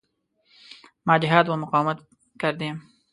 ما 1.05 1.15
جهاد 1.21 1.45
و 1.49 1.55
مقاومت 1.55 1.99
کردیم. 2.41 2.83